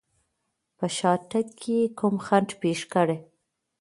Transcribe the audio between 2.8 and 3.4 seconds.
کړي.